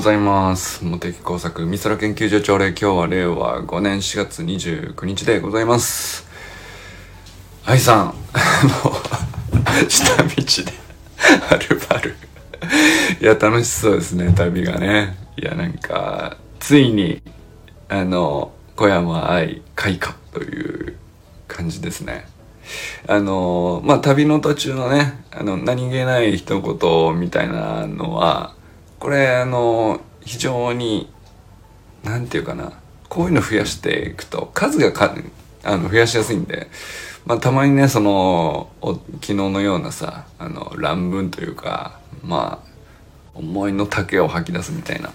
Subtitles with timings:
[0.00, 0.82] ございます。
[0.82, 6.26] 茂木工作美空研究所朝礼今日は令和5年4月29日でございます。
[7.66, 10.72] 愛さん、あの、下道で、
[11.18, 12.16] はるばる。
[13.20, 15.18] いや、楽しそうですね、旅がね。
[15.36, 17.20] いや、なんか、ついに、
[17.90, 20.96] あの、小山愛開花という
[21.46, 22.24] 感じですね。
[23.06, 28.54] あのまあ旅の途中のねあの何気ない一言みたいなのは
[29.00, 31.10] これあの非常に
[32.04, 32.72] なんていうかな
[33.08, 35.14] こういうの増やしていくと数がか
[35.64, 36.68] あの増やしやすいんで、
[37.26, 42.70] まあ、たまにねそのお昨日のようなさあの乱文というかまあ
[43.34, 45.10] 思いの丈を吐き出すみたいな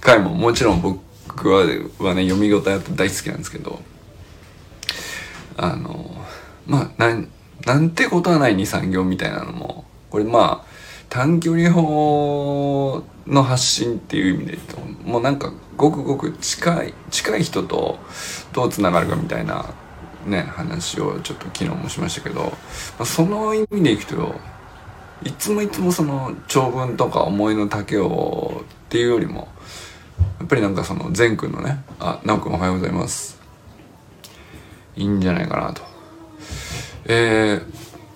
[0.00, 1.60] 回ももちろん僕は
[1.98, 3.80] はね読み応えあって大好きなんですけど
[5.56, 6.10] あの
[6.66, 7.28] まあなん
[7.64, 10.72] なんてことはない23行みたいなのもこれまあ
[11.08, 17.98] 短距離法の発信っていう意味で言うともうなんかごくごく近い近い人と
[18.52, 19.66] どうつながるかみたいな
[20.26, 22.50] ね話をちょっと昨日もしましたけど、ま
[23.00, 24.34] あ、その意味でいくと
[25.24, 29.48] いつもいつもその長文とか思いの丈をっていうよりも
[30.38, 33.40] やっぱりなんかその善くんのねあ直くんおはようございます。
[34.96, 35.82] いいんじゃないかなと。
[37.06, 37.64] えー、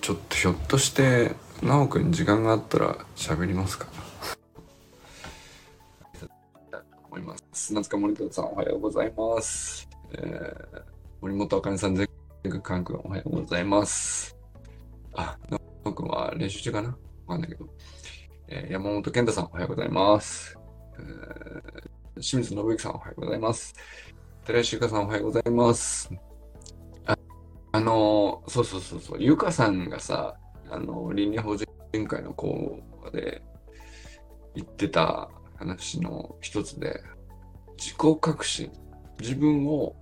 [0.02, 3.86] ちょっとひょっとして直くん時間があったら喋りますか？
[7.16, 7.72] 思います。
[7.72, 10.82] 夏川森田さんおはようございます、えー、
[11.22, 12.06] 森本あかねさん全
[12.42, 14.36] 国カン君おはようございます。
[15.14, 15.38] あ
[15.82, 16.88] 直くんは練習中かな？
[16.90, 16.96] わ
[17.28, 17.66] かんないけど、
[18.48, 20.58] えー、山本健太さんおはようございます、
[20.98, 23.74] えー、清水信之さんおはようございます。
[24.44, 26.10] 寺石ゆかさんおはようございます。
[27.06, 27.16] あ
[27.72, 30.36] あの、そうそうそうそう、ゆかさんがさ、
[30.70, 31.66] あの、倫理法人
[32.06, 33.42] 会の講話で
[34.54, 37.02] 言ってた話の一つで、
[37.78, 38.70] 自己革新、
[39.20, 39.94] 自分を、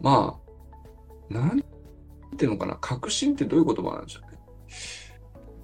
[0.00, 0.38] ま
[1.30, 1.62] あ、なん
[2.36, 4.38] ていうのかな、革新ってどういう言葉なんでしょうね。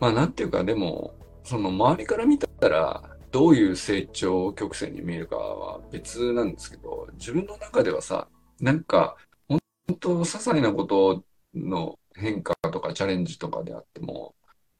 [0.00, 8.28] まあ、なんていうか、でも、その周りから見たら、どういう成長曲線に見えるかは別なんですけど、自分の中ではさ、
[8.60, 9.16] なんか、
[9.48, 9.60] 本
[9.98, 14.34] 当些細なことの変化とかチャレンジとかであっても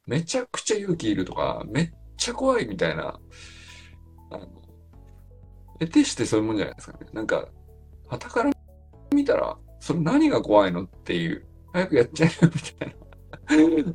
[0.06, 3.18] めちゃくちゃ勇気いるとかめっちゃ怖いみたいな
[4.32, 4.46] あの
[5.78, 7.06] 得てしてそういうもんじゃないですかね。
[7.12, 7.48] なんか
[8.08, 8.50] 傍から
[9.12, 12.94] 見たらそれ何が怖いのっていう早くやっちゃえよみたいな。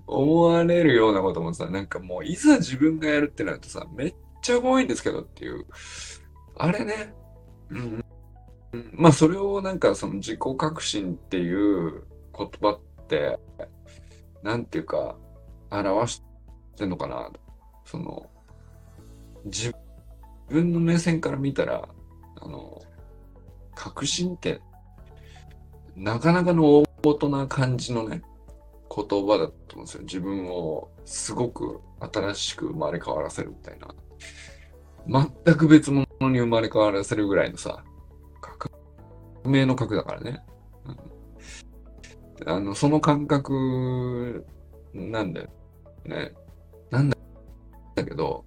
[0.07, 5.65] 思われるようなこともさなんかもういざ自分がやるってなるとさめっちゃ怖いんですけどっていう。
[6.57, 7.13] あれね。
[7.69, 8.05] うん。
[8.93, 12.03] まあそれをなんかその自己革新っていう
[12.37, 13.39] 言葉って
[14.43, 15.15] なんていうか
[15.71, 16.23] 表し
[16.75, 17.31] てんのかな。
[17.85, 18.29] その
[19.45, 19.73] 自
[20.49, 21.87] 分の目線から見たら
[22.39, 22.81] あの
[23.75, 24.61] 革新って
[25.95, 28.21] なかなかの大人な感じのね
[28.93, 30.01] 言葉だと思うんですよ。
[30.03, 33.87] 自分をすごく新しく生まれ変わらせるみたいな。
[35.45, 37.83] 全く別物に生まれ変わらせるぐらいのさ
[38.41, 38.69] 革
[39.45, 40.43] 命の核だからね、
[42.41, 44.45] うん、あのその感覚
[44.93, 45.49] なんだよ
[46.05, 46.33] ね。
[46.91, 47.17] なんだ
[47.95, 48.45] けど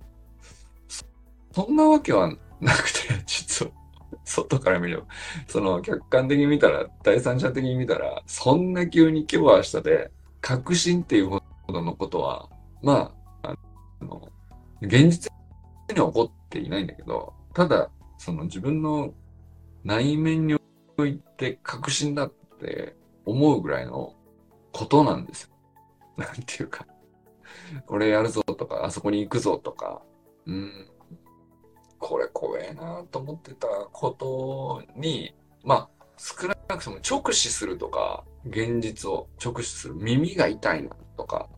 [1.52, 3.72] そんなわけはなくて実は。
[4.24, 5.04] 外から見れば。
[5.46, 12.48] その客観的に見たら第三者的に見たらそんな急に今日は明日で確信っていうほどのことは
[12.82, 13.12] ま
[13.42, 13.56] あ
[14.00, 14.28] あの
[14.80, 15.32] 現実
[15.88, 19.12] に起こっていないんだけどただその自分の
[19.84, 20.56] 内面に
[20.98, 22.94] おいて確信だって
[23.24, 24.14] 思うぐらいの
[24.72, 25.50] ことなんですよ。
[26.16, 26.86] なんていうか、
[27.86, 30.02] これやるぞとか、あそこに行くぞとか、
[30.46, 30.88] うん、
[32.00, 41.48] これ怖えなと思ってたことに、まあ、少なくとも直視するとか、現実を直視する、耳が痛いなとか、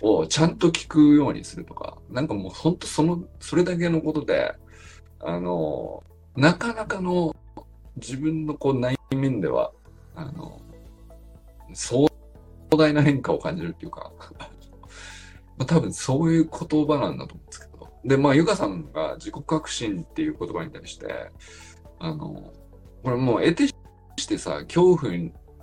[0.00, 4.54] をちゃんと聞くようにするとか、なんかもう本当その、それだけのことで、
[5.20, 6.02] あの、
[6.34, 7.36] なかなかの
[7.96, 9.70] 自分のこう内面では、
[10.14, 10.60] あの、
[11.72, 12.06] 壮
[12.70, 14.12] 大な変化を感じるっていうか
[15.56, 17.73] まあ多分そういう言葉なんだと思うんですけど。
[18.04, 21.30] で、まあ、ゆかさんが自己革新っていう言葉に対して、
[21.98, 22.52] あの、
[23.02, 23.68] これもう得て
[24.16, 25.12] してさ、恐怖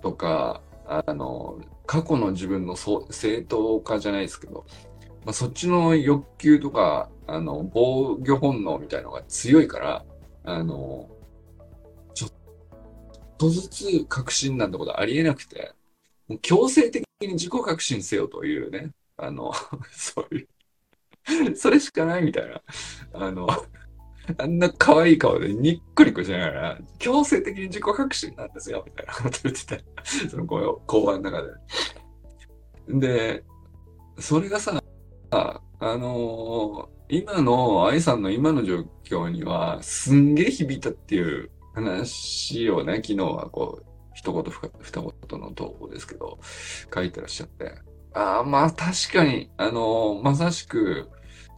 [0.01, 4.65] とか、あの、過去の自分の正当化じゃないですけど、
[5.23, 10.05] まあ、そっちの欲求とか、あの、防御本能みたいのが強いから、
[10.43, 11.09] あの、
[12.13, 12.31] ちょっ
[13.37, 15.73] とずつ革新なんてことありえなくて、
[16.27, 19.53] もう強制的に自己革新せよというね、あの、
[19.91, 20.47] そういう、
[21.55, 22.61] それしかないみたいな、
[23.13, 23.47] あの、
[24.37, 29.83] あんな可愛い顔でニッコニコしながら、強制的に自己革新なんですよ、みたいなこと言ってて、
[30.29, 31.49] その講話の中で。
[32.87, 33.43] で、
[34.19, 34.81] それがさ、
[35.31, 35.61] あ
[35.97, 44.43] のー、今の愛さんの今の状況には、すんげえ響いたっていう話をね、昨日はこう、一言
[44.79, 46.39] 二言の投稿ですけど、
[46.93, 47.75] 書いてらっしゃって。
[48.13, 51.09] ああ、まあ確かに、あのー、まさしく、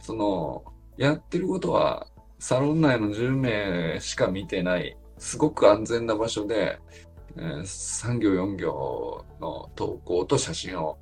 [0.04, 0.62] その、
[0.98, 2.06] やってることは、
[2.38, 6.78] サロン内の10名しか見てない、すごく安全な場所で、
[7.38, 10.98] えー、3行4行の投稿と写真を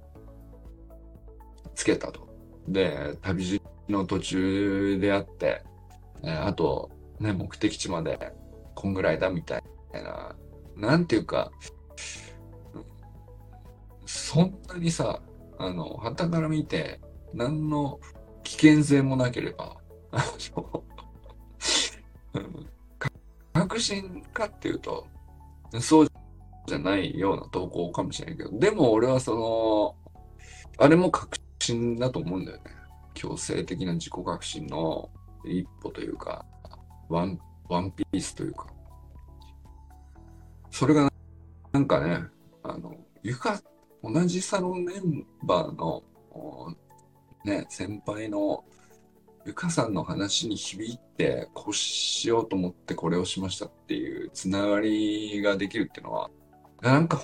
[1.74, 2.28] つけたと。
[2.68, 5.64] で、旅路の途中であって、
[6.22, 6.88] えー、あと、
[7.18, 8.32] ね、目的地まで
[8.76, 9.62] こんぐらいだみたい
[9.94, 10.36] な、
[10.76, 11.50] なんていうか、
[14.06, 15.20] そんなにさ、
[15.58, 17.00] あの、旗から見て、
[17.34, 17.98] 何の
[18.44, 19.76] 危険性もなければ、
[20.10, 20.24] あ
[20.54, 20.84] の、
[23.52, 25.06] 確信かっていうと、
[25.80, 26.08] そう
[26.66, 29.96] じゃないような投稿かもしれないけど、でも俺はその、
[30.78, 32.64] あれも確信だと思うんだよね。
[33.14, 35.08] 強制的な自己革新の
[35.44, 36.44] 一歩というか、
[37.08, 37.38] ワン、
[37.68, 38.66] ワンピースというか。
[40.70, 41.12] それが
[41.72, 42.22] なんかね、
[42.62, 43.60] あの、ゆか、
[44.02, 46.02] 同じサロンメンバーの、
[47.44, 48.64] ね、先輩の
[49.44, 56.30] ゆかさんの話に響いて、こうしようと思ってこれをしましたっていうつながりができるっていうのは、
[56.80, 57.16] なんか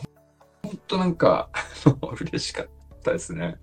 [0.63, 1.51] ほんとなんか
[2.21, 2.69] 嬉しかっ
[3.05, 3.59] たですね。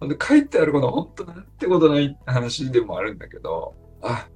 [0.00, 4.28] で書いてあることは本当なんてことない話でもあるんだけど、あ、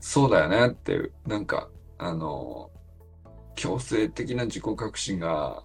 [0.00, 2.70] そうだよねっていう、なんか、あの、
[3.54, 5.62] 強制的な自己革新が、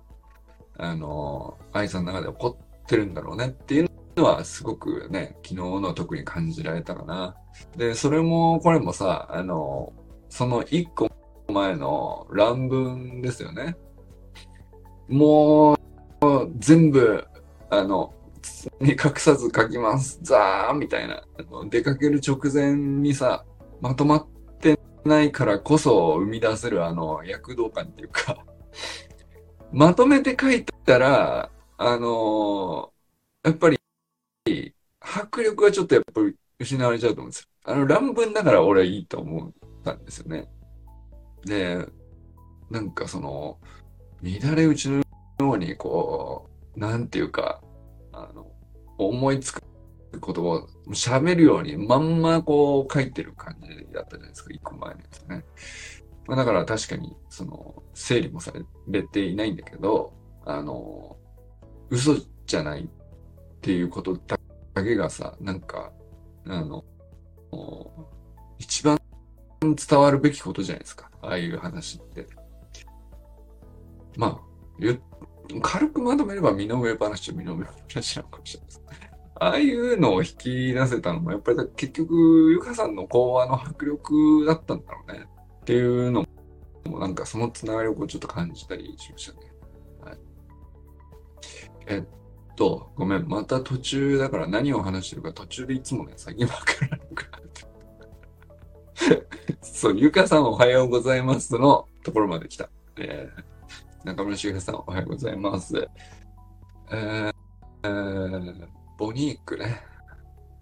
[0.77, 3.89] あの、愛さんの中で起こってるんだろうねっていう
[4.21, 7.35] はすごくね、昨日の特に感じられたかな。
[7.75, 9.93] で、それも、これもさ、あの、
[10.29, 11.09] その一個
[11.47, 13.75] 前の乱文ですよね。
[15.07, 15.77] もう、
[16.57, 17.25] 全部、
[17.69, 18.13] あの、
[18.79, 20.19] に隠さず書きます。
[20.21, 21.23] ザーみたいな。
[21.69, 23.45] 出かける直前にさ、
[23.81, 24.27] まとまっ
[24.59, 28.43] てないからこそ生み出せるあの躍動感っていうか
[29.71, 33.76] まとめて書いたら、あのー、やっぱり
[34.99, 37.47] 迫力がちょっとやっぱり失われちゃうと思うんですよ。
[37.65, 39.51] あの乱文だから俺はいいと思っ
[39.83, 40.47] たんですよね。
[41.45, 41.87] で、
[42.69, 43.59] なんかその、
[44.21, 45.03] 乱れ打ちのよ
[45.39, 47.61] うにこう、なんていうか、
[48.11, 48.47] あの、
[48.97, 49.61] 思いつく
[50.11, 55.45] 言葉を喋るようにまんまこう書いてる感じだったじゃないですか、一個前のやつね。
[56.27, 58.51] まあ、だから確かに、その、整理もさ
[58.87, 60.13] れていないんだけど、
[60.45, 61.17] あの、
[61.89, 62.15] 嘘
[62.45, 62.87] じゃないっ
[63.61, 64.36] ていうことだ
[64.83, 65.91] けがさ、なんか、
[66.45, 66.83] あの、
[68.59, 68.99] 一番
[69.61, 71.09] 伝わるべきことじゃないですか。
[71.21, 72.27] ああいう話って。
[74.17, 78.83] まあ、軽くまとめれば身の上話と身の上話なのかもしれないです。
[79.39, 82.15] ああいうのを引き出せたのも、やっぱり結局、
[82.51, 85.25] ゆかさんの講話の迫力だったんだろうね。
[85.61, 86.25] っていうの
[86.85, 89.51] も、なんかそのつながりをこうちょっと感じたりしましたね。
[90.01, 90.17] はい。
[91.87, 92.03] えっ
[92.57, 93.27] と、ごめん。
[93.27, 97.47] また途中だから何を話してるか途中でいつもね、先わからなくなる。
[99.61, 102.69] そう、ゆかさんおはようございますのところまで来た。
[102.97, 105.87] えー、中村修平さんおはようございます。
[106.91, 107.33] えー、
[107.83, 109.79] えーボニークね。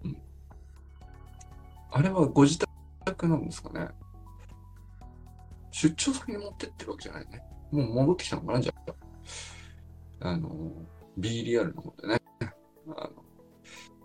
[0.04, 0.16] うん。
[1.90, 2.58] あれはご自
[3.06, 3.88] 宅なんですかね。
[5.70, 7.42] 出張先に持ってってるわけじゃないね。
[7.72, 8.74] もう戻ってきたのかな、じゃ
[10.20, 10.28] あ。
[10.28, 10.50] あの、
[11.16, 12.20] B リアルの方でね。
[12.96, 13.10] あ、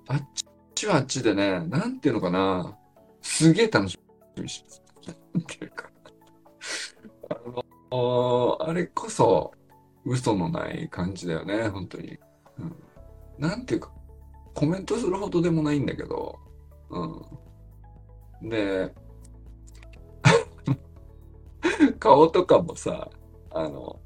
[0.08, 0.30] あっ
[0.76, 2.78] ちはあっちでね、なんていうのかな。
[3.22, 4.00] すげえ楽し
[4.36, 4.82] みにします。
[5.34, 5.90] なんていうか。
[7.30, 7.36] あ
[7.92, 9.52] の、あれこそ、
[10.06, 12.18] 嘘のない感じだよね、本当に。
[12.58, 12.76] うん、
[13.38, 13.92] なんていうか、
[14.54, 16.40] コメントするほどでもないんだけど、
[16.90, 18.50] うん。
[18.50, 18.94] で、
[22.00, 23.10] 顔とかもさ、
[23.52, 24.00] あの、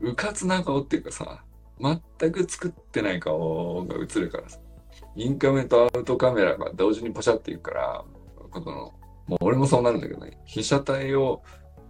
[0.00, 1.44] うかつな顔っていうかさ、
[1.82, 4.58] 全く作ってない顔が映るからさ、
[5.16, 8.04] インカメとアウトカメラが同時にパシャっていくから、
[8.50, 8.92] この、
[9.26, 11.42] もう俺もそうなるんだけどね、被写体を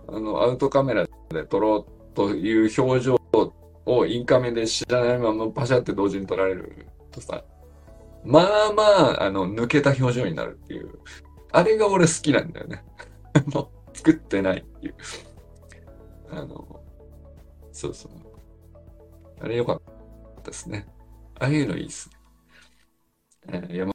[0.08, 3.20] あのアウトカメラで撮ろうという表情
[3.86, 7.44] をインカメで知らないままパシャって同時に撮られるとさ、
[8.24, 10.90] まあまあ、あの、抜けた表情になるっていう。
[11.50, 12.84] あれが俺好きなんだよね。
[13.34, 14.94] あの、作ってないっていう。
[16.30, 16.80] あの、
[17.72, 18.12] そうそう。
[19.42, 19.82] あれ良かっ
[20.36, 20.86] たですね。
[21.40, 22.08] ああいうのいいっす
[23.48, 23.60] ね。
[23.68, 23.92] えー、山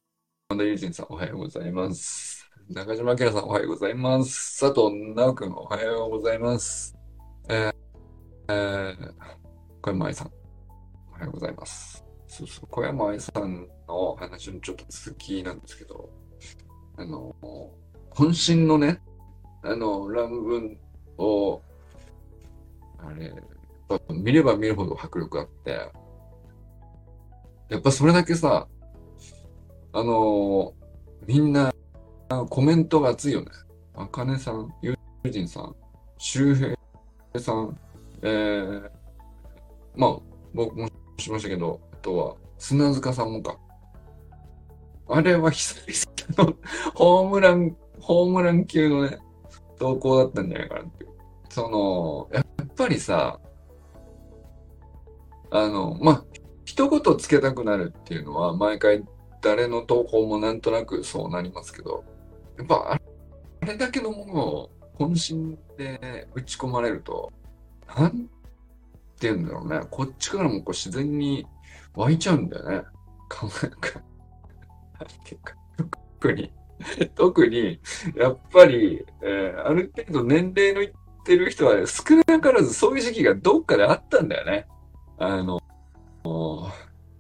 [0.50, 2.52] 田友人さんおはようございます。
[2.70, 4.60] 中島明さんおはようございます。
[4.60, 6.98] 佐藤直くんおはようございます。
[7.48, 7.74] えー、
[8.50, 9.14] えー、
[9.82, 10.32] 小山愛さん
[11.12, 12.04] おはようございます。
[12.28, 16.10] そうそう、小山愛さんの話のちょっと続きなんですけど、
[16.98, 17.34] あの、
[18.12, 19.00] 渾身のね、
[19.64, 20.78] あの、乱文
[21.18, 21.62] を、
[22.98, 23.34] あれ、
[24.10, 25.92] 見れば見るほど迫力あって、
[27.70, 28.68] やっぱそれだけさ、
[29.94, 30.74] あの、
[31.26, 31.74] みんな
[32.50, 33.48] コメントが熱いよね。
[33.96, 35.76] あかねさん、ゆうじんさん、
[36.18, 36.76] 周平
[37.40, 37.78] さん、
[38.22, 38.90] えー、
[39.96, 40.18] まあ、
[40.54, 43.58] 僕もしましたけど、あとは、砂塚さんもか。
[45.10, 46.58] あれは久々の
[46.94, 49.18] ホームラン、ホームラン級のね、
[49.80, 51.12] 投稿だったんじゃないかなっていう。
[51.50, 53.40] その、やっぱりさ、
[55.52, 56.24] あの、まあ、
[56.66, 59.04] 一言つけたくなるっていうのは、毎回
[59.42, 62.04] 誰の投稿もなんとなくそうなりますけど、
[62.58, 63.00] やっぱ
[63.62, 67.32] あれだけのものを渾身で打ち込まれると、
[67.98, 68.30] なんて
[69.22, 69.82] 言うんだろうね。
[69.90, 71.46] こっちからもこう自然に
[71.96, 72.82] 湧いちゃうんだよね。
[73.30, 74.02] 考えが。
[75.24, 75.56] てか、
[76.20, 76.52] 特に、
[77.16, 77.80] 特に、
[78.16, 80.92] やっぱり、えーある程度年齢のいっ
[81.24, 84.68] てる人は少なからずそういう時期がどっかであったんだよね。
[85.20, 85.60] あの、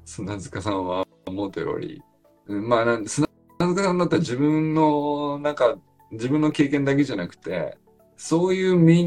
[0.05, 2.01] 砂塚さんは思ったより、
[2.47, 3.27] まあな砂
[3.59, 5.75] 塚さんだったら自分の、なんか、
[6.11, 7.77] 自分の経験だけじゃなくて、
[8.15, 9.05] そういう目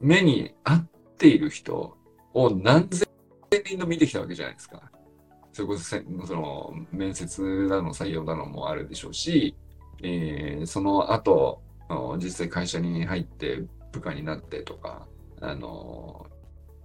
[0.00, 1.96] 目に合っている人
[2.34, 3.06] を何千
[3.64, 4.90] 人と見てきたわけじゃないですか。
[5.52, 5.96] それこそ、
[6.26, 9.56] その、面接だの採用だのもあるでしょうし、
[10.02, 11.62] えーその後、
[12.18, 15.06] 実際会社に入って部下になってとか、
[15.40, 16.26] あの、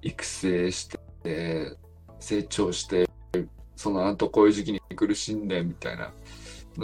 [0.01, 1.78] 育成して、で
[2.20, 3.10] 成長して、
[3.75, 6.12] その後こういう時期に苦しんでみたいな、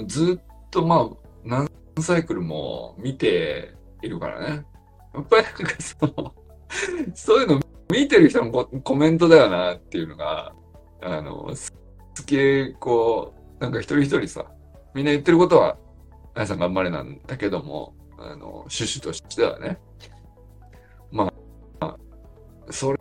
[0.06, 1.10] ずっとまあ、
[1.44, 4.66] 何サイクルも見ているからね。
[5.14, 6.34] やっぱりなんかその、
[7.16, 10.54] そういうの見てる人のコメントだよなっていうのが、
[11.02, 11.74] あの、す
[12.16, 14.46] すげえこう、なんか一人一人さ、
[14.96, 15.78] みんな言ってることは、
[16.34, 19.78] あやさん頑張れなんだけども、あの、趣旨としてはね、
[21.12, 21.32] ま
[21.80, 21.96] あ、
[22.72, 23.00] それ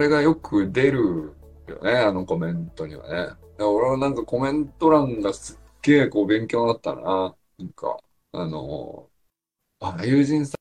[0.00, 1.34] れがよく出る
[1.68, 3.34] よね、あのコメントにはね。
[3.58, 7.34] 俺はなんかコメント欄がすっげえこう勉強になったな。
[7.58, 7.98] なんか、
[8.32, 9.08] あの、
[9.80, 10.56] あ、友人さ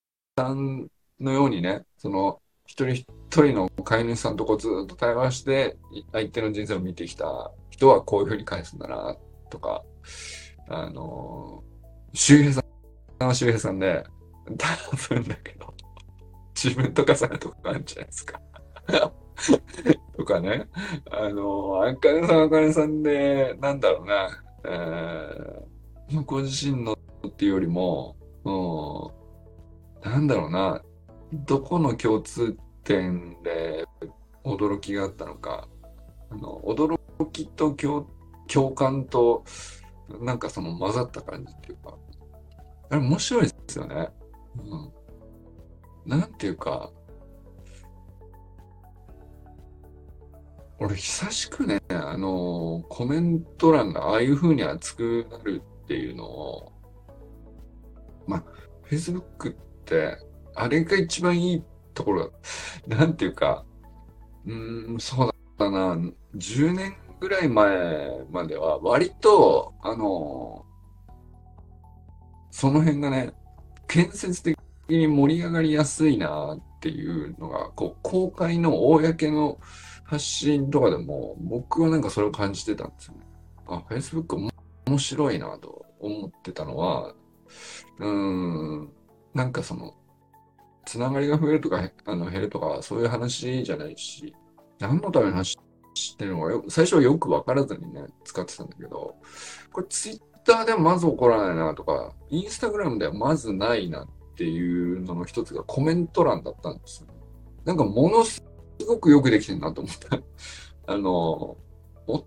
[0.53, 5.77] んのようにね、その、一人一人の飼い主さんとこうずっと対話して、
[6.11, 9.15] 相手の人生を見てきた人はこういうふうに返すんだな、
[9.49, 9.83] とか、
[10.67, 11.63] あの、
[12.13, 12.61] 周平さ
[13.21, 14.03] んは周平さんで、
[14.57, 15.73] 多分だけど、
[16.53, 18.41] 自分とかさとかあるんじゃないですか。
[20.17, 20.67] とかね。
[21.11, 24.29] あの、あかねさんあかねさんで、なんだろうな、
[24.65, 30.81] えー、ご自身のっていうよりも、うん、なんだろうな、
[31.33, 33.85] どこの共通点で
[34.43, 35.67] 驚きがあったのか、
[36.29, 36.97] あの、驚
[37.31, 38.07] きと共
[38.47, 39.43] 共感と、
[40.21, 41.95] なんかその混ざった感じっていうか、
[42.89, 44.09] あれ面白いですよね。
[44.57, 44.91] うん。
[46.09, 46.91] なんていうか、
[50.81, 56.71] 俺久しくね、あの、コメント欄がああいう風に熱くなるっていうのを、
[58.25, 58.43] まあ、
[58.89, 60.17] Facebook って、
[60.55, 62.31] あれが一番いいところ。
[62.87, 63.65] なんていうか、
[64.45, 64.53] う
[64.95, 65.97] ん、そうだったな、
[66.35, 70.65] 10年ぐらい前までは割と、あの、
[72.51, 73.33] その辺がね、
[73.87, 74.57] 建設的
[74.87, 79.59] に盛り上がりやすいなっていうのが、こう、公開の公の
[80.09, 83.19] 発信とかでも、僕はなんかそれを感じてたんですよね。
[83.67, 84.49] あ、Facebook
[84.87, 87.13] 面白いなと思ってたのは、
[87.99, 88.91] うーん、
[89.35, 89.93] なんかその、
[90.83, 94.33] つながりが増えるとか、あの、減るとか、そういう話じゃないし、
[94.79, 95.55] 何のための話
[95.93, 99.15] してるのかよ、最初はよくわからずにね、使ってたんだけど、
[99.71, 107.09] これ Twitter ではまず起こらないなとか、Instagram ではまずないなっていうのの一つがコメント欄だったんですよ。
[107.63, 108.43] なんかものす
[108.79, 110.19] すごくよくできてるなと思った。
[110.93, 111.57] あの、
[112.07, 112.25] お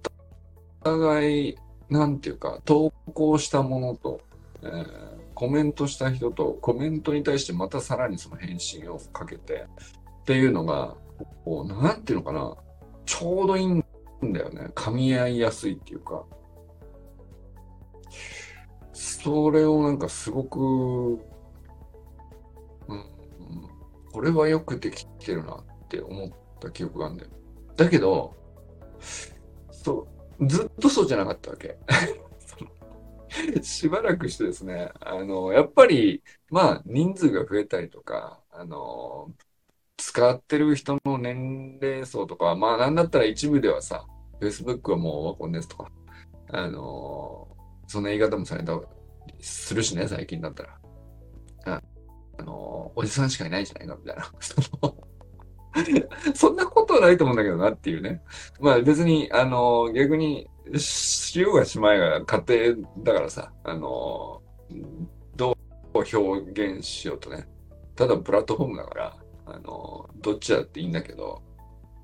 [0.84, 4.20] 互い、なんていうか、投稿したものと、
[4.62, 9.66] えーコメントした人と、コメントに対してまたさらにその返信をかけて、
[10.20, 10.94] っていうのが、
[11.44, 12.56] こう、なんていうのかな、
[13.04, 13.82] ちょうどいいん
[14.32, 14.68] だよね。
[14.74, 16.24] 噛み合いやすいっていうか。
[18.92, 21.18] それをなんかすごく、うん、
[24.12, 26.30] これはよくできてるなって思っ
[26.62, 27.30] た記憶があるんだよ。
[27.76, 28.34] だけど、
[29.70, 30.06] そ
[30.38, 31.76] う、ずっとそうじゃなかったわけ。
[33.62, 39.32] しばらくしてですね、あの、やっぱり、まあ、人数が増えたりとか、あの、
[39.96, 44.06] 使ってる人の年齢層とか、まあ、なんだったら一部ではさ、
[44.40, 45.90] Facebook はもうオワコンですとか、
[46.50, 47.48] あの、
[47.86, 48.80] そんな言い方もされた
[49.40, 50.78] するしね、最近だったら。
[51.66, 51.82] あ
[52.38, 54.32] あの、おじさんしかいないじゃないかみたいな。
[56.34, 58.22] そんなことはないと思うんだけどなっていうね。
[58.60, 64.42] まあ別に、あの、逆に、しようがしまいが家庭だからさ、あの、
[65.36, 65.56] ど
[65.94, 67.48] う表現しようとね。
[67.96, 71.42] ただプラットフォームだから、あの、どっちだっていいんだけど、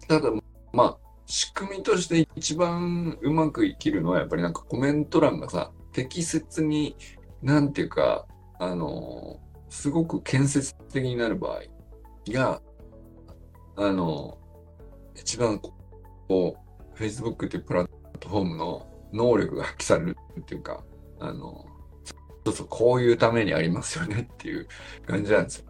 [0.09, 0.31] ただ、
[0.73, 6.97] まあ、仕組みとして一番うまく生きるのはやっぱりなんかコメント欄がさ、適切に、
[7.43, 8.27] なんていうか、
[8.59, 11.63] あの、すごく建設的になる場合
[12.33, 12.61] が、
[13.79, 14.37] あの、
[15.15, 15.73] 一番こ
[16.29, 20.83] う、Facebook っていうプラットフォームの能力が発揮されるっていうか、
[21.21, 21.65] あの、
[22.45, 24.67] そうそう、こういうためにありますよねっていう
[25.07, 25.65] 感じなんですよ。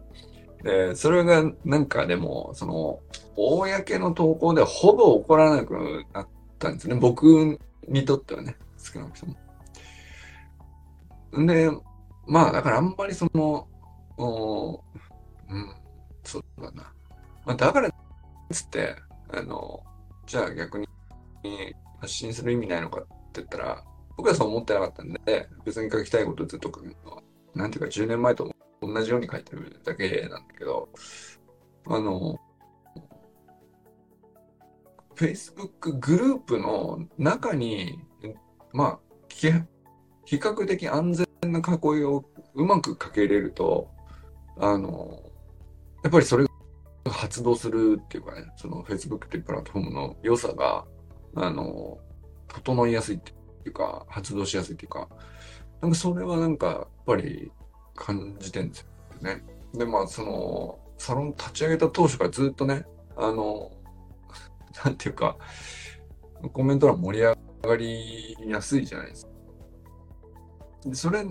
[0.63, 2.99] で、それがなんかでも、その、
[3.35, 6.95] 公の投稿でほぼ起こらなくなったんですね。
[6.95, 9.35] 僕にとってはね、少なくとも。
[11.45, 11.69] で、
[12.27, 13.67] まあ、だからあんまりその、
[14.17, 15.73] おうん、
[16.23, 16.91] そうだな。
[17.45, 17.89] まあ、だから
[18.53, 18.95] つって、
[19.29, 19.83] あの、
[20.25, 20.87] じゃあ逆に
[21.99, 23.83] 発信する意味ないのかって言ったら、
[24.17, 27.23] 僕はそう思ってなかったんで、別に書きたいことずっと書くのは、
[27.55, 28.51] なんていうか10年前と
[28.81, 30.89] 同じように書いてるだけなんだけど、
[31.87, 32.37] あの、
[35.15, 37.99] Facebook グループの中に、
[38.71, 43.89] まあ、比較的安全な囲いをうまくかけれると、
[44.57, 45.21] あの、
[46.03, 46.48] やっぱりそれが
[47.05, 50.85] 発動するっていうかね、その Facebook っていうプラットフォームの良さが、
[51.35, 51.99] あの、
[52.47, 53.31] 整いやすいって
[53.65, 55.07] いうか、発動しやすいっていうか、
[55.81, 57.51] なんかそれはなんか、やっぱり
[57.95, 58.87] 感じてんですよ
[59.21, 59.43] ね。
[59.73, 62.85] で、まあ、その、サロン立ち上げた当初からずっとね、
[63.15, 63.71] あの、
[64.83, 65.37] なんていうか、
[66.53, 69.31] コメント欄盛り上がりやすいじゃないですか。
[70.85, 71.25] でそれ、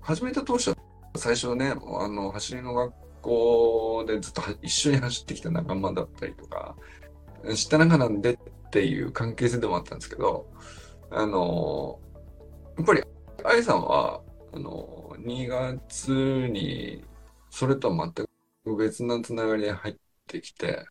[0.00, 0.76] 始めた当初は
[1.16, 6.76] 最初ね、あの、走りの学校校でずっと一緒に走ってきた仲間だったりとか、
[7.54, 8.38] 知った仲なんでっ
[8.70, 10.46] ていう関係性でもあったんですけど、
[11.10, 11.98] あの、
[12.76, 13.02] やっぱり、
[13.44, 16.10] 愛さんは、あの、2月
[16.48, 17.04] に、
[17.50, 18.26] それとは全
[18.64, 20.84] く別なつながりで入ってきて、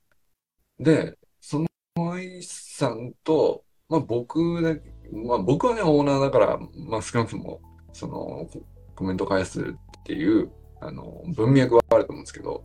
[0.79, 1.67] で、その
[2.13, 7.61] 愛さんと、まあ僕だけ、まあ僕はね、オーナーだから、まあ少なくとも、
[7.93, 8.49] その、
[8.95, 10.51] コメント返すっていう、
[10.87, 12.63] あの、文脈はあると思うんですけど、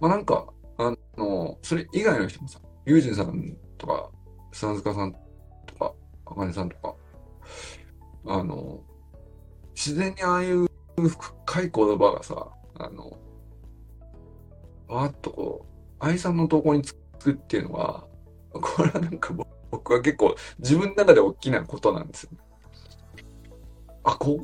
[0.00, 0.46] まあなんか、
[0.78, 4.10] あの、それ以外の人もさ、ユージンさんとか、
[4.52, 5.92] 砂塚さんとか、
[6.24, 6.94] あかねさんとか、
[8.26, 8.80] あの、
[9.74, 13.18] 自然にああいう深い言葉がさ、あの、
[14.88, 18.06] わーっとこう、愛さんの投稿につくっていうのは、
[18.52, 19.34] これはなんか
[19.70, 22.30] 僕は結構自分の中で大きなことなんですよ。
[24.02, 24.40] あ、こ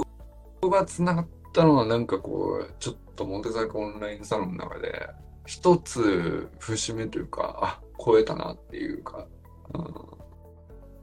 [0.61, 5.09] こが繋がったのはなんかこう、ちょっとモンテサイクオンラインサロンの中で、
[5.47, 9.27] 一つ節目というか、あ、超えたなっていうか、
[9.75, 9.85] うん、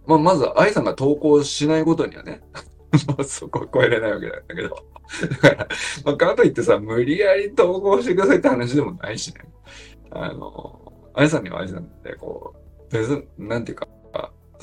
[0.05, 2.41] まあ、まず、愛さんが投稿しないことにはね、
[3.25, 4.75] そこを超えれないわけなんだけど。
[5.31, 5.67] だから、
[6.05, 9.41] まあ、かといってさ、無理やり投稿してくださいって話でもないしね。
[10.11, 13.87] あの、愛さんには愛さんで、こう、別、なんていうか、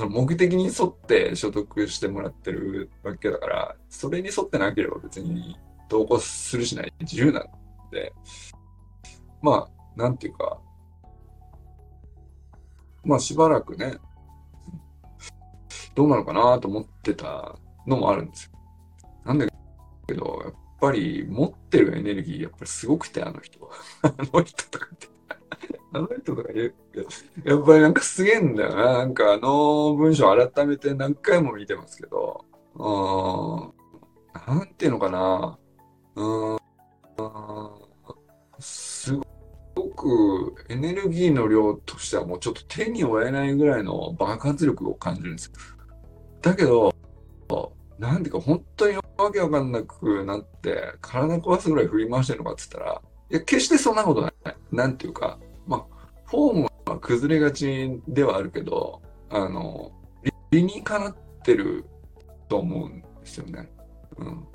[0.01, 5.59] その目的に沿って所得してもらってるわけだから、それに沿ってなければ別に
[5.91, 7.45] 投稿するしない自由なん
[7.91, 8.13] で、
[9.43, 10.59] まあ、なんていうか、
[13.05, 13.97] まあしばらくね、
[15.95, 18.53] どうなのかなと思ってたのもあるんですよ。
[19.25, 19.47] なんだ
[20.07, 23.59] けど、やっぱり持ってるエネルギーやっぱりすごくて、あの人。
[24.03, 25.09] あの人とかって。
[25.93, 27.09] あの人とか言うけど
[27.45, 28.99] やっぱりなんかすげえんだよな。
[28.99, 32.83] なんかあの文章改めて何回も見てますけど、う
[34.53, 35.59] ん、なんていうのかな。
[36.21, 36.61] うん、
[38.59, 39.19] す
[39.75, 45.53] ごくエネルギーの量としてはもうちょっと手に負えないぐらいの爆発力を感じるんですよ。
[46.43, 46.95] だけど、
[47.99, 54.33] なんていうか本当にわけわかんなくなって体壊すぐらい振り回してるのかって言ったら、いや、決してそんなことない。
[54.73, 55.85] なんていうか、まあ、
[56.27, 59.93] フォームは崩れがちではあるけど、あの、
[60.51, 61.85] 理にかなってる
[62.49, 63.71] と思うんですよね。
[64.17, 64.47] うん。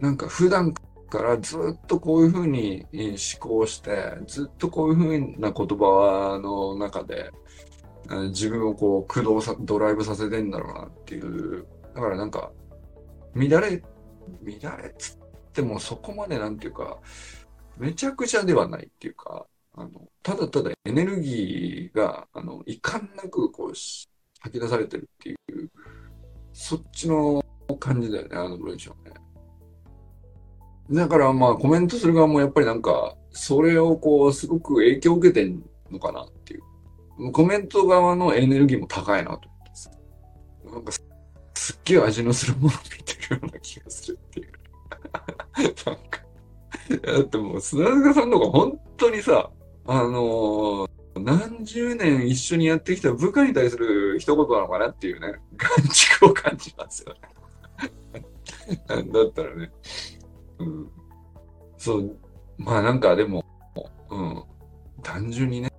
[0.00, 0.72] なんか普段
[1.08, 7.30] からずっとこういうふうに思考して、ずっとこういうふうな言葉の中で、
[8.30, 12.52] 自分をこう駆動さ、ドライブさせてんだろうなっていうだからなんか、
[13.34, 15.18] 乱れ、乱れつっ
[15.52, 16.98] てもそこまでなんていうか、
[17.78, 23.72] めちゃくちゃではないっていうか、あの、ただただエネルギーが、あの、遺憾なくこう、
[24.40, 25.38] 吐き出されてるっていう、
[26.52, 27.42] そっちの
[27.78, 29.12] 感じだよね、あの文章ね。
[30.90, 37.32] だからまあコメントする側もやっぱりなんか、それをこう、すごく影響を受けてんのかなっていう。
[37.32, 40.92] コメント側のエネルギーも高いなと思ってなんか
[41.54, 44.52] すっげえ味のするものを見てるような気がするっていう。
[45.84, 46.20] なんか、
[47.18, 49.50] だってもう砂塚さんとか本当にさ、
[49.86, 57.20] あのー、何十年一緒にやってきた部下に対する一言なのかなっていうね、 感触を感じますよね。
[58.86, 59.70] だったらね。
[60.60, 60.90] うん。
[61.78, 62.16] そう、
[62.58, 63.44] まあなんかでも、
[64.10, 64.44] うん。
[65.02, 65.70] 単純にね、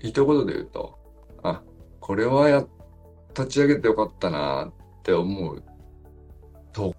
[0.00, 0.98] 一言で言うと、
[1.42, 1.62] あ、
[2.00, 2.66] これはや、
[3.36, 5.62] 立ち上げてよかったなって思う
[6.72, 6.94] 投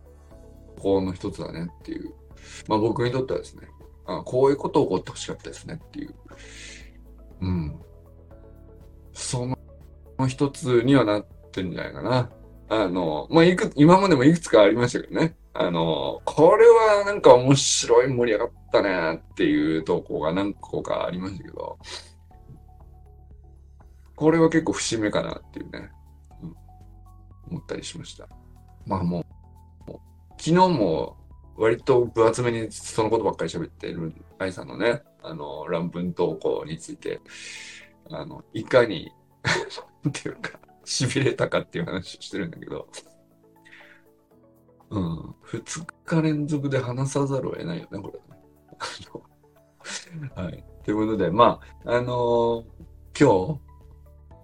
[0.80, 2.14] 稿の一つだねっていう。
[2.68, 3.68] まあ僕にとってはですね、
[4.06, 6.16] あこういうことを起こってほしかったですねっていう。
[7.42, 7.80] うん。
[9.14, 9.58] その
[10.28, 12.30] 一つにはなってるんじゃないかな。
[12.68, 15.36] あの、まあ、いく、今までもいくつかありましたけどね。
[15.58, 21.80] あの、これはなんか面白い盛り上がったねっていう投稿が何個かありましたけど、
[24.18, 25.90] これは結構節目かなっていうね、
[26.44, 26.56] うん、
[27.52, 28.28] 思ったりしました。
[28.86, 29.26] まあも
[29.88, 30.00] う、もう
[30.32, 31.16] 昨日も
[31.56, 37.22] 割と分厚めにそのことばっかり喋ってる愛さんのね、あの、乱文投稿について、
[38.12, 39.10] あの、いかに
[40.10, 42.90] っていうか、痺れたかっていう話をしてるんだけど、
[44.90, 48.20] うん、二日連続で話さざるを得ないよね、これ。
[50.44, 50.64] はい。
[50.84, 52.64] ということで、まあ、あのー、
[53.20, 53.60] 今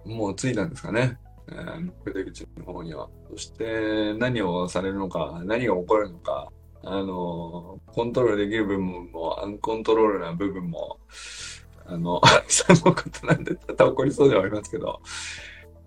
[0.04, 1.18] 日、もう着いたんですかね。
[1.48, 3.08] えー、出口の方には。
[3.30, 6.48] そして、何をされるのか、何が起こるのか、
[6.84, 10.98] あのー、コントロールできる部分も、アンコントロールな部分も、
[11.86, 15.00] あの、 そのことなんで、多々起こりそうではありますけど、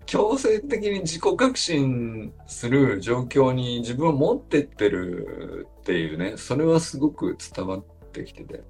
[0.06, 8.62] 強制的に自己革新する状況に自分を持ってってるっていうね、それはすごく伝わってきてて。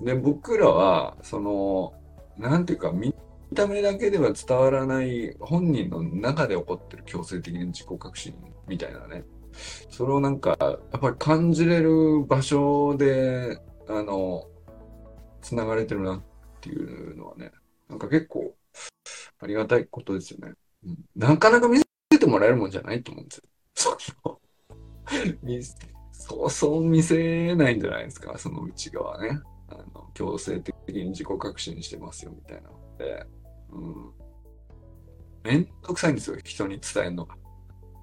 [0.00, 1.92] で、僕らは、その、
[2.38, 3.14] なんていうか、見
[3.54, 8.34] た目だけでは伝わらない本人の中で起こってる強制的な自己革新
[8.66, 9.24] みたいなね。
[9.90, 13.58] それをなんか、やっぱり感じれる場所で、
[13.88, 14.48] あの、
[15.42, 16.22] 繋がれてるなっ
[16.62, 17.50] ていうのはね、
[17.90, 18.54] なんか結構
[19.40, 20.54] ありがたいことですよね。
[21.16, 21.84] なかなか見せ
[22.18, 23.44] てもらえるもんじゃないと思うんですよ。
[26.12, 29.40] そうそう見せないんじゃないですか、その内側ね。
[29.68, 33.26] あの強制的に自己革新してますよみたいなので。
[33.70, 34.12] うん。
[35.42, 37.36] めんどくさいんですよ、人に伝えるのが。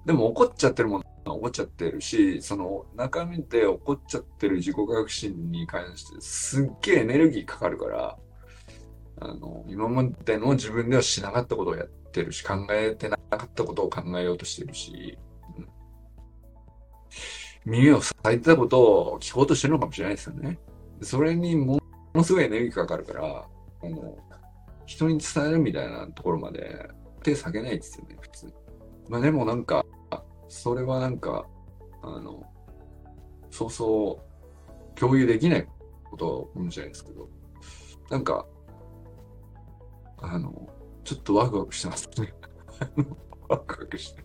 [0.04, 8.18] でも怒っちゃってるものは怒っちゃってるし、その中身で怒っちゃってる自己革新に関してすっげえエネルギーかかるから、
[9.20, 15.18] あの、今までの自分ではしなかったことをやっててるし、考えてなかったことを考えようとしてるし、
[15.56, 15.68] うん、
[17.64, 20.58] 耳を塞いでたことを聞こうとしてるのかもしれないですよね。
[21.02, 21.80] それにも
[22.14, 23.46] のすごいエネルギーかかるから、
[23.82, 24.18] あの、
[24.86, 26.90] 人に伝えるみたいなところまで
[27.22, 28.52] 手下げないですよね、普通。
[29.08, 29.84] まあでもなんか、
[30.48, 31.46] それはなんか、
[32.02, 32.44] あの、
[33.50, 34.20] そうそ
[34.94, 35.68] う共有できない
[36.10, 37.28] ことかもしれないですけど、
[38.10, 38.46] なんか、
[40.18, 40.68] あの、
[41.10, 42.08] ちょっとワクワクしてます。
[42.20, 42.32] ね。
[43.48, 44.24] ワクワクして。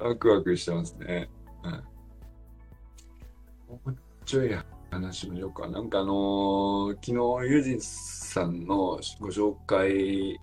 [0.00, 1.30] ワクワクしてますね。
[1.62, 3.70] はい。
[3.70, 4.50] もうちょい
[4.90, 5.68] 話しましょうか。
[5.68, 10.36] なんかあのー、昨日、ユージンさんのご紹介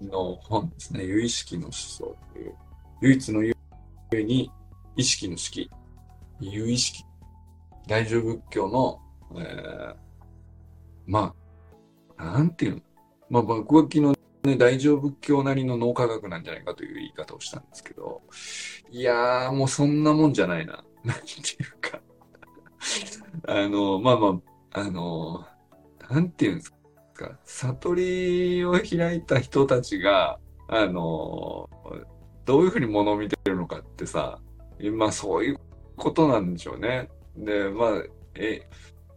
[0.00, 1.04] の本ですね。
[1.04, 2.54] 有意識の思想という、
[3.00, 3.52] 唯一の有
[4.12, 4.48] に
[4.94, 5.68] 意識の式、
[6.38, 7.04] 有意識。
[7.88, 9.00] 大乗仏教の、
[9.40, 9.96] えー、
[11.04, 11.34] ま
[12.16, 12.83] あ、なんていうの
[13.30, 18.22] まあ、僕は昨日ね、大乗仏教なりの脳科学なんじゃないかという言い方をしたんですけど、
[18.90, 20.84] いやー、もうそんなもんじゃないな。
[21.02, 22.00] なんていうか
[23.46, 24.40] あの、まあま
[24.72, 25.46] あ、あの、
[26.10, 26.72] なんていうんです
[27.14, 31.68] か、悟りを開いた人たちが、あの、
[32.44, 34.40] どういうふうに物を見てるのかってさ、
[34.92, 35.58] まあそういう
[35.96, 37.08] ことなんでしょうね。
[37.36, 37.90] で、まあ、
[38.34, 38.68] え、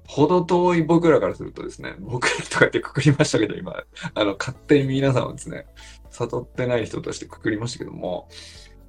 [0.08, 5.68] ほど遠い僕らからするとですね、僕らとかってくくりましたけど、今、あの、勝手に皆さんをですね、
[6.10, 8.30] 悟ってない人としてくくりましたけども、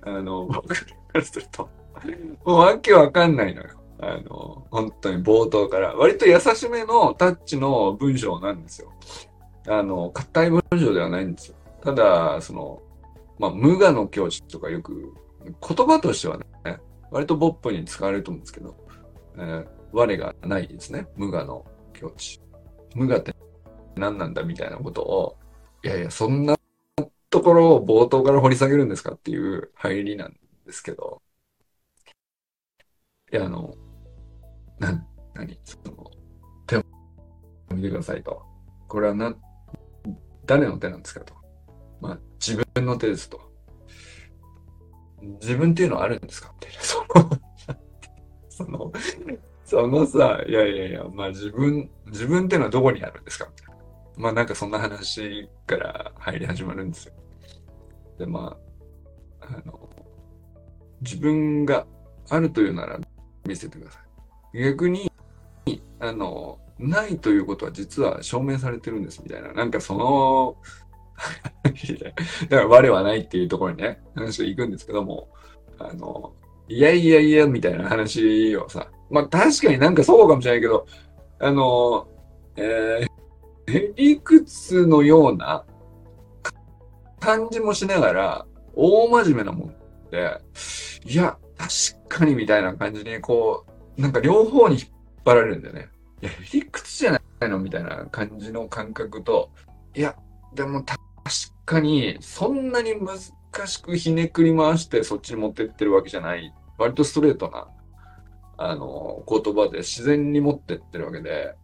[0.03, 1.69] あの、僕らからすると、
[2.45, 3.71] もうわけわかんないのよ。
[4.01, 5.95] あの、本当に冒頭から。
[5.97, 8.93] 割と優しめのタッチの文章なんですよ。
[9.67, 11.57] あの、硬い文章ではないんですよ。
[11.83, 12.81] ただ、その、
[13.41, 16.45] まあ、無我の境地とかよく言葉としてはね、
[17.11, 18.77] 割とポップに使われると思うんですけど、
[19.37, 21.07] えー、我がないですね。
[21.17, 22.41] 無我の境地。
[22.95, 23.35] 無我って
[23.97, 25.37] 何なんだみたいなことを、
[25.85, 26.57] いやいや、そんな
[27.31, 31.23] ところを冒頭から掘り下げるんですかっていう入りなんですけど、
[33.31, 33.75] いや、あの、
[34.79, 36.11] な、なに、その、
[36.67, 36.85] 手を
[37.75, 38.43] 見てくださいと。
[38.89, 39.35] これはな、
[40.47, 41.35] 誰の手なんですかと。
[42.01, 43.41] まあ、自分の手ですと。
[45.41, 46.69] 自分っていうのはあるんですかって。
[46.81, 47.31] その、
[48.49, 48.93] その、
[49.69, 53.51] そのさ、いやいやいや、まあ自分、自分ってのはどこにあるんですか？
[54.17, 57.13] まあなんかそんな話から入り始まるんですよ。
[58.19, 58.57] で、ま
[59.43, 59.79] あ、あの、
[61.03, 61.87] 自分が
[62.31, 62.99] あるというなら
[63.47, 64.01] 見せてくださ
[64.55, 64.63] い。
[64.63, 65.13] 逆に、
[66.01, 69.53] あの、ないということは実は証明されてるんですみたいな。
[69.53, 70.57] なんかその
[72.49, 75.29] だから我はないっていうところにね、話が行くんですけども、
[75.79, 76.33] あの、
[76.69, 80.87] いやいやいやみたいな話をさ、まあ確かになんかそうかもしれないけど、
[81.41, 82.09] あの、
[82.57, 85.65] えー、理屈のような
[87.21, 89.75] 感じもしながら、大真面目なもん
[90.11, 90.41] で、
[91.05, 93.67] いや、確かにみたいな感じに、こ
[93.97, 94.89] う、なんか両方に引っ
[95.25, 95.89] 張られるんだよね。
[96.23, 99.51] いや、理屈じゃないのみたいな感じの感覚と、
[99.95, 100.17] いや、
[100.55, 100.99] でも確
[101.65, 103.19] かに、そんなに難
[103.67, 106.53] しくひねくり回してそっちに持ってってるわけじゃない。
[106.79, 107.69] 割とストレートな、
[108.59, 111.55] あの、言葉で自然に持ってってるわけで、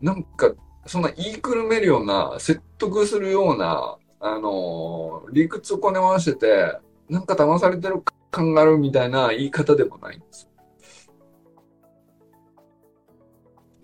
[0.00, 0.52] なんか、
[0.86, 10.48] そんな言いくるめるような、説得するような、あの、理屈をこね回してて、なんか騙されてる感があるみたいな言い方でもないんです。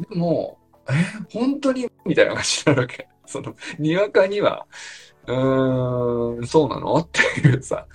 [0.08, 0.92] でも、え、
[1.32, 1.88] 本当に？
[2.04, 3.08] みたいな感じなわけ。
[3.26, 4.66] その、にわかには、
[5.26, 6.94] うーん、そうなの？
[6.96, 7.86] っていうさ、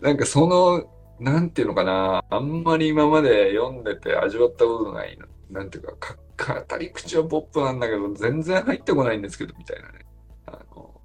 [0.00, 0.84] なんかその、
[1.20, 5.18] なんていうのかな、あんまり今まで読んでて味わったことない、
[5.50, 10.06] なんていうか、か語り口はポップなんだけど、全然入ってこないんですけど、みたいなね。
[10.46, 11.00] あの、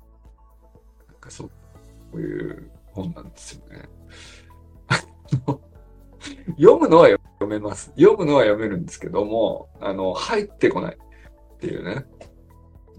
[1.07, 1.49] なんかそ
[2.13, 3.89] ういう本なんですよね。
[6.57, 7.91] 読むのは読めます。
[7.97, 10.97] 読むのは読めるんですけども、あの、入ってこない
[11.55, 12.05] っていうね。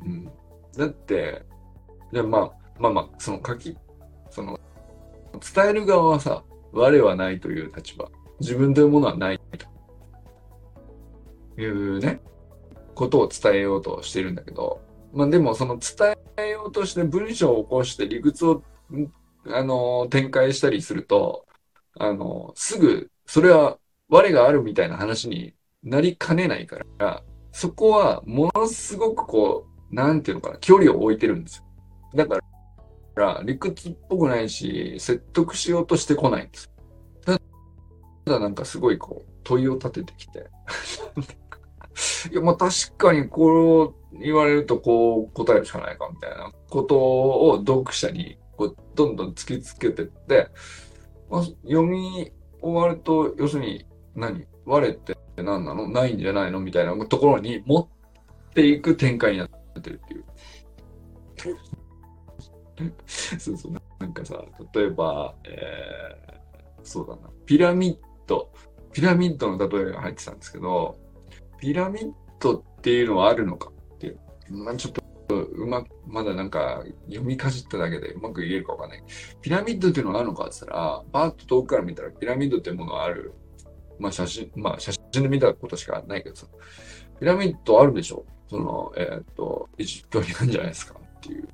[0.05, 0.31] うん。
[0.77, 1.43] だって、
[2.13, 3.77] で、まあ、まあまあ、その書き、
[4.31, 4.61] その、
[5.55, 6.45] 伝える側はさ、
[6.77, 8.11] 我はないという立場。
[8.41, 9.41] 自分というものはない
[11.57, 12.21] というね、
[12.95, 18.63] ことを伝えようとしてるんだけど、まあでもその伝えようとして文章を起こして理屈を、
[19.49, 21.47] あの、展開したりすると、
[21.99, 23.79] あの、すぐ、それは
[24.11, 31.65] 我があるみたいな話になりかねないから、そこはものすごくこう、なんていうのかな、距離を置いてるんですよ。
[32.15, 32.39] だか
[33.17, 36.71] ら、理屈っぽくないし、説得しようとしてこないんです。
[37.25, 37.39] た
[38.33, 40.47] だなんかすごいこう、問いを立ててきて。
[42.31, 50.49] いや、まあ確かにこう言われるとこう答えるしかないかみたいなことを読者にこうどんどん突きつけてって、
[51.31, 54.47] まあ、読み終わると、要するに何？
[54.65, 55.89] 我って何なの？
[55.89, 56.61] ないんじゃないの？
[56.61, 59.49] みたいなところに持っていく展開になっ
[59.81, 60.25] てるっていう。
[63.07, 68.51] そうそう、なんかさ、例えば、えー、そうだな、ピラミッド、
[68.93, 70.99] ピラミッドの例えが入ってたんですけど、
[71.59, 74.19] ピラミッドっていうのはあるのかっていう、
[74.51, 79.05] まあ、ちょっとうま、まだなんか読みかじっただけでうまく言えるかわかんない。
[79.41, 83.33] ピラミッドっていうのはあるのかって言ったら、バーッと遠くから見たらピラミッドっていうものはある。
[83.99, 86.47] まあ写真、まあ写真で見たことしかないけどさ、
[87.19, 91.49] ピラミッドあるでしょその、えー、っと、エジプトにあるんじゃないですかっていう、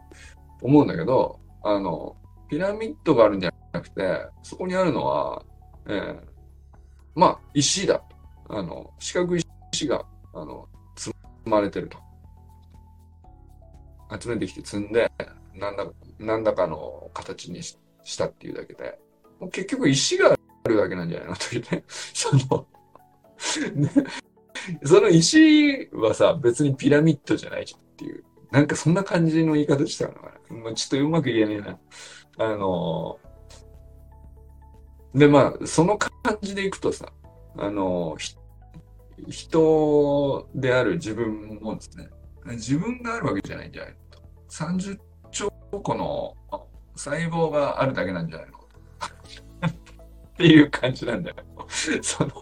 [0.62, 2.16] 思うんだけど、あの、
[2.48, 5.42] ピラミッドがあるんじゃなくて、そこにあるのは、
[5.86, 6.20] えー、
[7.14, 8.02] まあ、石だ。
[8.48, 11.98] あの、四角い石が、あの、積まれてると。
[14.20, 15.10] 集めてきて積んで、
[15.54, 15.86] なんだ、
[16.18, 18.98] 何らかの形にしたっていうだけで、
[19.40, 20.32] もう結局石が
[20.64, 21.84] あるだけなんじゃないのというね。
[21.88, 22.66] その
[23.74, 23.90] ね
[24.84, 28.24] その石はさ、別にピラミッドじゃないじゃんっていう。
[28.52, 30.56] なんかそんな感じの言い方したのかな。
[30.58, 31.78] まあ、ちょっとうまく言えねえな。
[32.38, 36.12] あのー、で、まあ、その感
[36.42, 37.10] じでいくとさ、
[37.56, 38.36] あのー、
[39.30, 42.08] 人である自分もですね、
[42.44, 44.22] 自分があるわけじゃないんじゃないと。
[44.50, 44.98] 30
[45.30, 45.50] 兆
[45.82, 46.34] 個の
[46.94, 51.36] 細胞があるだけなんじゃないのっていう感じなんだよ。
[52.02, 52.32] その、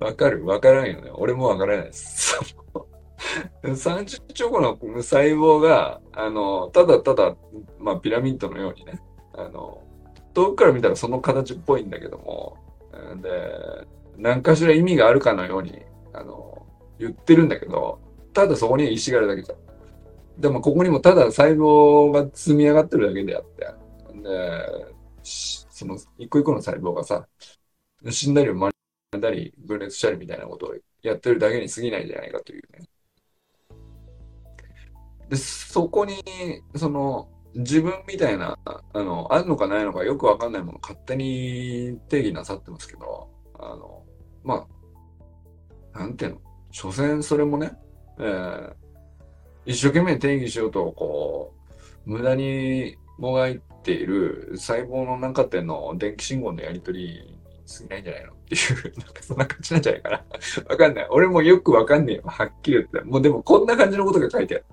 [0.00, 0.46] わかる？
[0.46, 1.10] わからんよね。
[1.12, 2.38] 俺もわからないです。
[3.62, 7.36] 30兆個の細胞が、あの、ただただ、
[7.78, 9.00] まあ、ピラミッドのようにね、
[9.34, 9.82] あの、
[10.34, 12.58] 遠くから見たらその形っぽいんだけども、
[13.22, 16.66] で、何かしら意味があるかのように、あの、
[16.98, 17.98] 言ってるんだけど、
[18.32, 19.58] ただそこに石があるだけじゃん。
[20.40, 23.66] でもここにもただ細胞が積み上がってるだけであって、
[24.22, 24.86] で、
[25.22, 27.26] その一個一個の細胞がさ、
[28.10, 28.70] 死んだり生ま
[29.12, 32.86] れたり分裂したりみたいなことをやってるだけに過ぎないんじゃないかというね。
[35.28, 36.22] で、そこに、
[36.74, 44.02] その、自分みたいな、あの、あるのかないのかよくわかんないもの勝手に定義なさってますけど、あの、
[44.44, 44.66] ま
[45.94, 47.72] あ、なんていうの、所詮それもね、
[48.18, 48.74] えー、
[49.64, 51.54] 一生懸命定義しようと、こ
[52.06, 57.35] う、無駄にもがいている細胞の中での電気信号のやり取り
[57.66, 60.24] に過ぎないんじゃないのっていう、 なんかそんな感じなんじゃないかな。
[60.68, 61.06] わかんない。
[61.10, 62.22] 俺もよくわかんねえよ。
[62.24, 63.00] はっきり言って。
[63.02, 64.64] もうでもこんな感じのことが書いてある。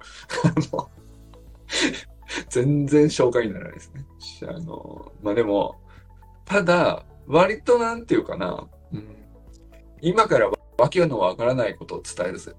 [2.50, 4.06] 全然紹介にならないですね。
[4.48, 5.76] あの、まあでも、
[6.46, 9.16] ただ、割となんていうかな、うん、
[10.02, 12.54] 今からわけのわからないことを伝えるぜ。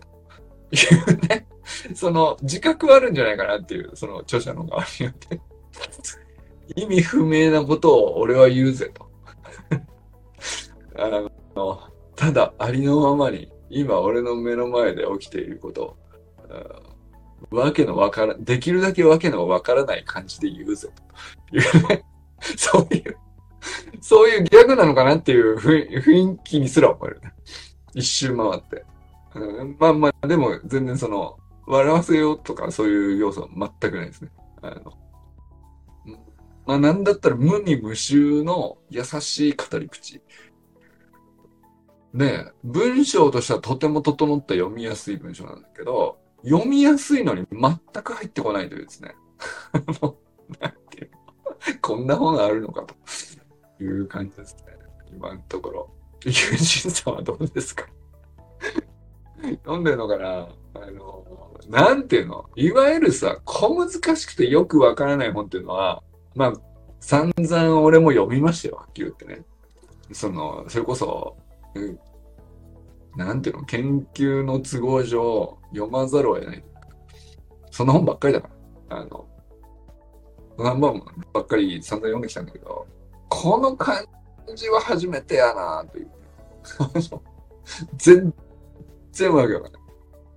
[0.70, 1.47] というね、
[1.94, 5.40] その自覚はあるんじゃないかなっていう、その著者の側によって。
[6.77, 9.11] 意味不明なことを俺は言うぜと。
[10.96, 11.09] あ
[11.57, 11.80] の、
[12.16, 15.96] ただありのままに今俺の目の前で起きていること
[17.50, 20.88] を、わけのわから、できるだけわけのわからない感じで言うぜ
[21.50, 22.04] というね、
[22.57, 23.16] そういう、
[24.00, 27.20] そういうギャグなのかなっていう雰囲気にすら思える。
[27.94, 28.85] 一周回って。
[29.35, 33.48] うん、まあまあ、でも全然その、笑わせようとかそういう要素は
[33.80, 34.30] 全くないですね。
[34.62, 34.92] あの
[36.66, 40.22] まあなんだったら無味無臭の優しい語り口。
[42.14, 49.16] で、文章としてはとても整った読みやすい文章なんだけど、読みやすいのに全く入ってこないというですね。
[50.61, 51.81] なんていうの？
[51.83, 54.77] こんな本があるのかという感じですね。
[55.12, 55.90] 今のところ。
[56.24, 57.87] 友人さんはどうですか？
[59.42, 60.48] 読んでるのかな？
[60.74, 61.24] あの、
[61.68, 62.48] なんていうの？
[62.55, 66.03] いわゆるさ、小難しくてよくわからない本っていうのは、
[66.35, 66.53] まあ、
[67.00, 69.44] 散々俺も読みましたよ、はっきり言ってね。
[70.12, 71.37] その、それこそ、
[71.74, 71.98] うん、
[73.16, 76.64] なんていうの、研究の都合上、読まざるを得ない。
[77.70, 78.48] そんな本ばっかりだか
[78.88, 78.98] ら。
[79.00, 79.26] あの、
[80.56, 82.87] そんな本ばっかり散々読んできたんだけど、
[83.28, 84.04] この感
[84.54, 86.10] じは初めてやなという。
[87.96, 88.32] 全
[89.12, 89.82] 然わけわかんない。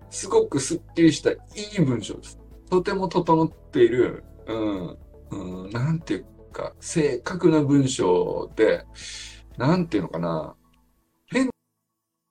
[0.10, 1.38] すごくすっきりしたい
[1.78, 2.39] い文章です。
[2.69, 4.97] とても整っている、うん、
[5.32, 8.86] うん、なんていうか、正確な文章で、
[9.58, 10.56] なんていうのかな、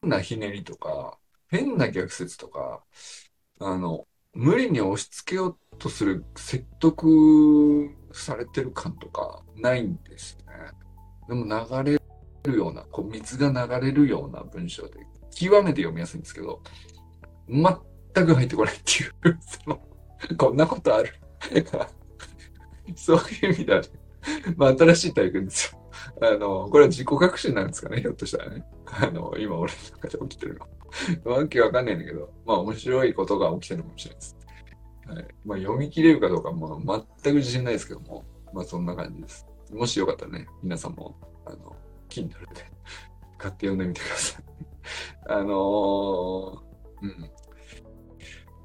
[0.08, 2.82] なひねりとか、変な逆説とか、
[3.60, 10.44] あの、無理に押し付けようとする説得されてる感とかないんですね。
[11.28, 11.98] でも流れ
[12.44, 16.60] るような、こう水が流れるような文章で、極めて読みやすいんですけど、
[17.48, 19.80] 全く入ってこないっていう、 その、
[20.36, 21.14] こんなことある？
[22.94, 23.88] そういう意味では、ね、
[24.56, 25.75] まあ新しい体験ですよ。
[26.20, 28.64] あの、これは自己学習なんですかね、ひょっとしたらね。
[28.86, 30.58] あの、今俺の中で起きてる
[31.24, 31.32] の。
[31.32, 34.36] わけわかんないんだけど、まあ面白いことが起きてるかもしれないです。
[35.06, 35.26] はい。
[35.44, 36.80] まあ読み切れるかどうかも
[37.22, 39.46] 全く自信ないですけども、まあそんな感じです。
[39.72, 41.74] もしよかったらね、皆さんも、あの、
[42.08, 42.60] 気になるんで、
[43.36, 44.44] 買って読んでみてください。
[45.28, 46.58] あのー、
[47.02, 47.30] うん。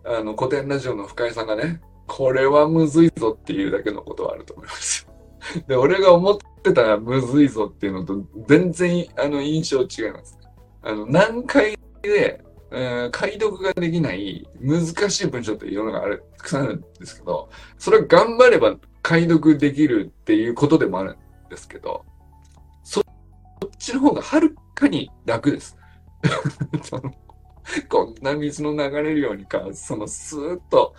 [0.03, 5.07] あの、古典ラジオの深井さんがね、これはむずいぞっていうだけのことはあると思います。
[5.67, 10.37] で、俺が思ってたらむずいぞっていうのと全然あの印象違います。
[10.83, 21.17] あの、難解で、えー、解読ができない難しい文章っていうのがある、たくさんあるんですけど、それ頑張れば解読できるっていうことでもあるん
[21.49, 22.05] ですけど、
[22.83, 23.03] そっ
[23.77, 25.77] ちの方がはるかに楽です。
[27.87, 30.95] こんな水の流れるようにか、そのスーッと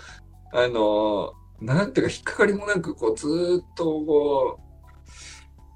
[0.54, 4.71] あの、なんていうか、引っかかりもなく、こう、ずーっと、こう、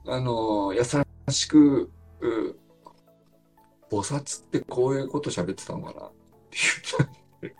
[0.08, 0.82] あの、優
[1.30, 1.90] しく、
[3.90, 6.12] 菩薩ってこういうこと喋ってたのかなっ
[7.40, 7.52] てい う。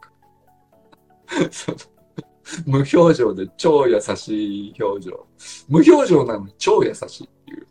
[2.67, 5.27] 無表情で超優しい表情。
[5.69, 7.67] 無表情なのに超優しいっていう。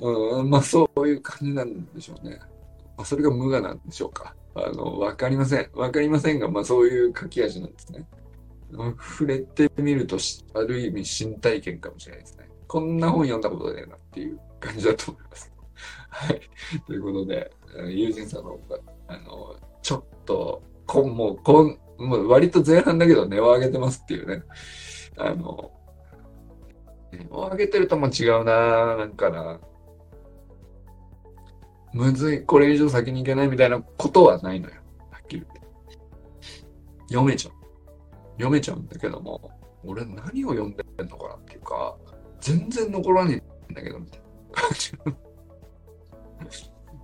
[0.00, 2.38] うん、まあそういう感じなんでしょうね。
[2.96, 4.34] まあ、それが無我なんでしょうか。
[4.54, 5.70] あの、わかりません。
[5.74, 8.06] わかりませんが、まあそういう書き味なんですね。
[8.72, 10.18] 触れてみると、
[10.54, 12.48] ある意味新体験かもしれないですね。
[12.68, 15.52] こんな本読んだことないなっていう感じだと思います。
[16.08, 16.40] はい。
[16.86, 17.52] ということで、
[17.88, 24.42] 友人さんの方が、あの、ちょっと、こん、もう、こん、もう割と前半だけど値を上げてますっていうね。
[25.16, 25.70] あの、
[27.12, 29.60] 値を上げてるとも違うな、なんかな。
[31.92, 34.74] むずい、これ以上先に行けないみたいなことはないのよ。
[35.10, 35.60] はっきり言って。
[37.08, 37.54] 読めちゃう。
[38.32, 39.50] 読めちゃうんだけども、
[39.84, 41.96] 俺何を読んでんのかなっていうか、
[42.46, 44.26] 全然残らねえんだけど、みたいな
[44.62, 44.92] 感じ。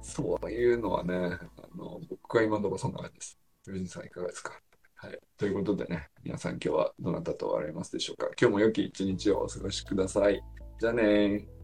[0.14, 1.40] そういうのはね、あ
[1.76, 3.38] の僕は今のところそんな感じです。
[3.64, 4.52] 藤井さんいかがですか？
[4.94, 5.18] はい。
[5.36, 8.28] ということでね、皆さん今日はどなたと笑いますでしょうか？
[8.40, 10.40] 今日も良き一日をお過ごしください。
[10.78, 11.61] じゃあねー。